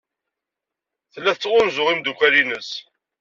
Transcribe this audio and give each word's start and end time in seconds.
Tella 1.13 1.31
tettɣanzu 1.35 1.83
imeddukal-nnes. 1.87 2.69